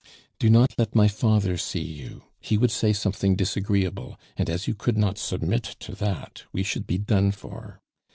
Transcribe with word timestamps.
"Do 0.39 0.49
not 0.49 0.73
let 0.79 0.95
my 0.95 1.07
father 1.07 1.57
see 1.57 1.83
you; 1.83 2.23
he 2.39 2.57
would 2.57 2.71
say 2.71 2.91
something 2.91 3.35
disagreeable; 3.35 4.19
and 4.35 4.49
as 4.49 4.67
you 4.67 4.73
could 4.73 4.97
not 4.97 5.19
submit 5.19 5.61
to 5.81 5.93
that, 5.93 6.41
we 6.51 6.63
should 6.63 6.87
be 6.87 6.97
done 6.97 7.29
for. 7.29 7.81